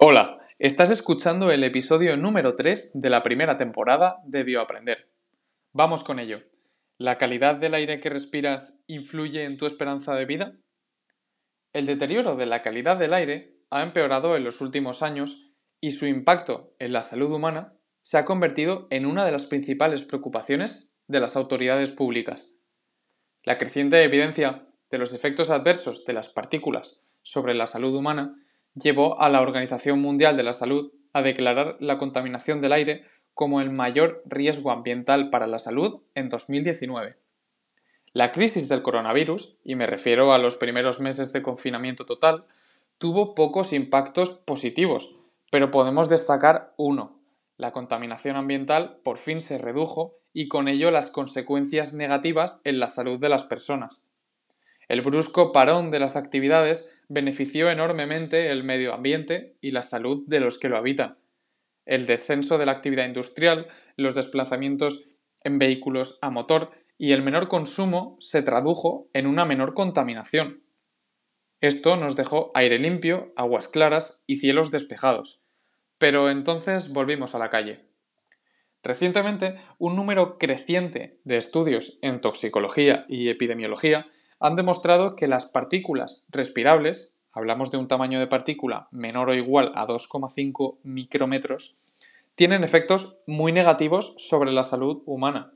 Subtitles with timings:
[0.00, 5.10] Hola, estás escuchando el episodio número 3 de la primera temporada de Bioaprender.
[5.72, 6.38] Vamos con ello.
[6.98, 10.52] ¿La calidad del aire que respiras influye en tu esperanza de vida?
[11.72, 15.50] El deterioro de la calidad del aire ha empeorado en los últimos años
[15.80, 20.04] y su impacto en la salud humana se ha convertido en una de las principales
[20.04, 22.54] preocupaciones de las autoridades públicas.
[23.42, 28.44] La creciente evidencia de los efectos adversos de las partículas sobre la salud humana
[28.74, 33.04] llevó a la Organización Mundial de la Salud a declarar la contaminación del aire
[33.34, 37.16] como el mayor riesgo ambiental para la salud en 2019.
[38.12, 42.46] La crisis del coronavirus, y me refiero a los primeros meses de confinamiento total,
[42.98, 45.14] tuvo pocos impactos positivos,
[45.50, 47.20] pero podemos destacar uno.
[47.56, 52.88] La contaminación ambiental por fin se redujo y con ello las consecuencias negativas en la
[52.88, 54.04] salud de las personas.
[54.88, 60.40] El brusco parón de las actividades benefició enormemente el medio ambiente y la salud de
[60.40, 61.18] los que lo habitan.
[61.84, 65.06] El descenso de la actividad industrial, los desplazamientos
[65.42, 70.62] en vehículos a motor y el menor consumo se tradujo en una menor contaminación.
[71.60, 75.40] Esto nos dejó aire limpio, aguas claras y cielos despejados.
[75.98, 77.84] Pero entonces volvimos a la calle.
[78.82, 84.08] Recientemente, un número creciente de estudios en toxicología y epidemiología
[84.40, 89.72] han demostrado que las partículas respirables, hablamos de un tamaño de partícula menor o igual
[89.74, 91.76] a 2,5 micrómetros,
[92.34, 95.52] tienen efectos muy negativos sobre la salud humana.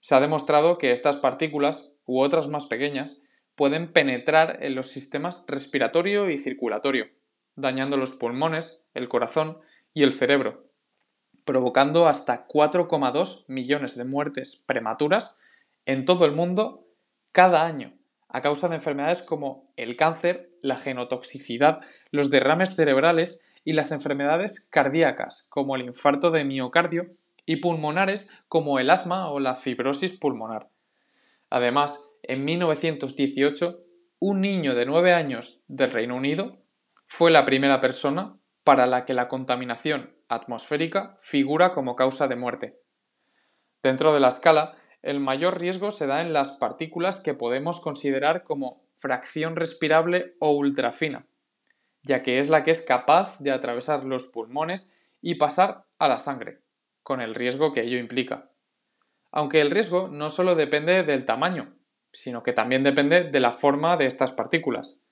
[0.00, 3.22] Se ha demostrado que estas partículas, u otras más pequeñas,
[3.54, 7.08] pueden penetrar en los sistemas respiratorio y circulatorio,
[7.56, 9.58] dañando los pulmones, el corazón
[9.94, 10.66] y el cerebro,
[11.44, 15.38] provocando hasta 4,2 millones de muertes prematuras
[15.86, 16.86] en todo el mundo
[17.32, 17.94] cada año
[18.32, 24.68] a causa de enfermedades como el cáncer, la genotoxicidad, los derrames cerebrales y las enfermedades
[24.70, 27.14] cardíacas, como el infarto de miocardio,
[27.46, 30.68] y pulmonares como el asma o la fibrosis pulmonar.
[31.48, 33.82] Además, en 1918,
[34.20, 36.58] un niño de 9 años del Reino Unido
[37.06, 42.78] fue la primera persona para la que la contaminación atmosférica figura como causa de muerte.
[43.82, 48.44] Dentro de la escala, el mayor riesgo se da en las partículas que podemos considerar
[48.44, 51.26] como fracción respirable o ultrafina,
[52.02, 56.18] ya que es la que es capaz de atravesar los pulmones y pasar a la
[56.18, 56.60] sangre,
[57.02, 58.50] con el riesgo que ello implica.
[59.32, 61.74] Aunque el riesgo no solo depende del tamaño,
[62.12, 65.02] sino que también depende de la forma de estas partículas.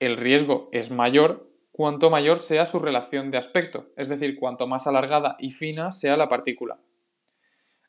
[0.00, 4.86] El riesgo es mayor cuanto mayor sea su relación de aspecto, es decir, cuanto más
[4.86, 6.78] alargada y fina sea la partícula.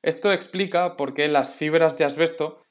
[0.05, 2.61] Esto explica por qué las fibras de asbesto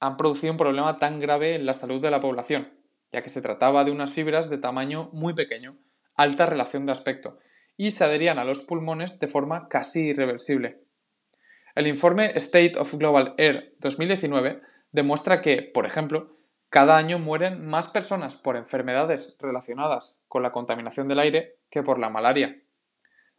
[0.00, 2.72] han producido un problema tan grave en la salud de la población,
[3.12, 5.78] ya que se trataba de unas fibras de tamaño muy pequeño,
[6.16, 7.38] alta relación de aspecto,
[7.76, 10.82] y se adherían a los pulmones de forma casi irreversible.
[11.76, 14.60] El informe State of Global Air 2019
[14.90, 16.36] demuestra que, por ejemplo,
[16.68, 22.00] cada año mueren más personas por enfermedades relacionadas con la contaminación del aire que por
[22.00, 22.60] la malaria.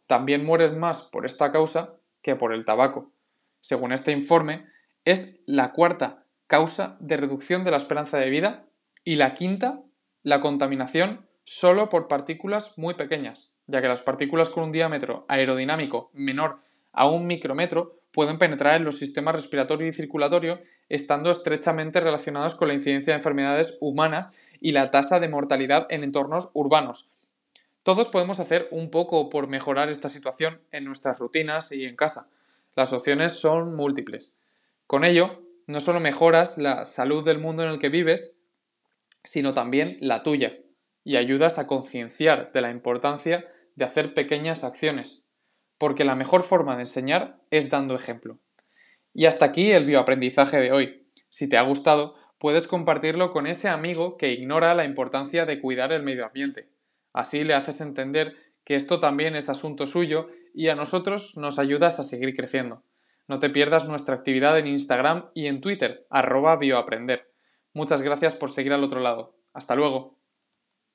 [0.06, 3.12] También mueren más por esta causa que por el tabaco
[3.60, 4.66] según este informe,
[5.04, 8.66] es la cuarta causa de reducción de la esperanza de vida
[9.04, 9.82] y la quinta,
[10.22, 16.10] la contaminación solo por partículas muy pequeñas, ya que las partículas con un diámetro aerodinámico
[16.12, 16.60] menor
[16.92, 22.68] a un micrómetro pueden penetrar en los sistemas respiratorio y circulatorio, estando estrechamente relacionados con
[22.68, 27.12] la incidencia de enfermedades humanas y la tasa de mortalidad en entornos urbanos.
[27.82, 32.30] Todos podemos hacer un poco por mejorar esta situación en nuestras rutinas y en casa.
[32.78, 34.36] Las opciones son múltiples.
[34.86, 38.38] Con ello, no solo mejoras la salud del mundo en el que vives,
[39.24, 40.60] sino también la tuya,
[41.02, 45.24] y ayudas a concienciar de la importancia de hacer pequeñas acciones,
[45.76, 48.38] porque la mejor forma de enseñar es dando ejemplo.
[49.12, 51.04] Y hasta aquí el bioaprendizaje de hoy.
[51.30, 55.90] Si te ha gustado, puedes compartirlo con ese amigo que ignora la importancia de cuidar
[55.90, 56.68] el medio ambiente.
[57.12, 62.00] Así le haces entender que esto también es asunto suyo y a nosotros nos ayudas
[62.00, 62.82] a seguir creciendo.
[63.28, 67.30] No te pierdas nuestra actividad en Instagram y en Twitter, arroba bioaprender.
[67.74, 69.36] Muchas gracias por seguir al otro lado.
[69.52, 70.17] Hasta luego.